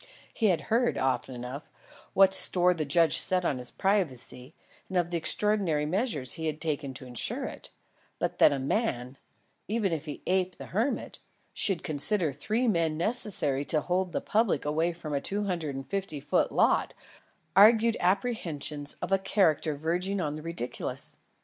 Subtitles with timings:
[0.33, 1.69] He had heard, often enough,
[2.13, 4.55] what store the judge set on his privacy
[4.89, 7.69] and of the extraordinary measures he had taken to insure it,
[8.17, 9.19] but that a man,
[9.67, 11.19] even if he aped the hermit,
[11.53, 15.87] should consider three men necessary to hold the public away from a two hundred and
[15.87, 16.95] fifty foot lot
[17.55, 21.17] argued apprehensions of a character verging on the ridiculous.